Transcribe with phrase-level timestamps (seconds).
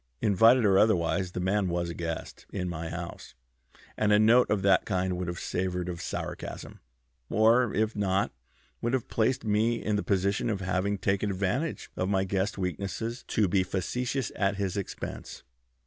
[0.19, 3.35] Invited or otherwise, the man was a guest in my house,
[3.95, 6.79] and a note of that kind would have savored of sarcasm,
[7.29, 8.31] or, if not,
[8.81, 13.23] would have placed me in the position of having taken advantage of my guest's weakness
[13.27, 15.43] to be facetious at his expense."